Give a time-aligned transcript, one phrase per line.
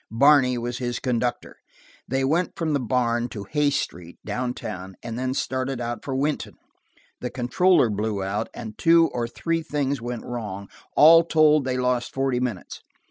[0.09, 1.57] Barney was his conductor.
[2.07, 6.15] They went from the barn, at Hays Street, down town, and then started out for
[6.15, 6.55] Wynton.
[7.19, 12.15] The controller blew out, and two or three things went wrong: all told they lost
[12.15, 12.81] forty minutes.